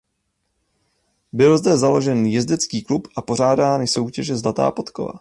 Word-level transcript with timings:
Byl 1.31 1.57
zde 1.57 1.77
založen 1.77 2.25
jezdecký 2.25 2.83
klub 2.83 3.07
a 3.17 3.21
pořádány 3.21 3.87
soutěže 3.87 4.37
Zlatá 4.37 4.71
podkova. 4.71 5.09